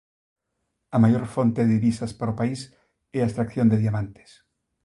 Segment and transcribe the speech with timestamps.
[0.95, 2.61] A maior fonte de divisas para o país
[3.17, 4.29] é a extracción de diamantes.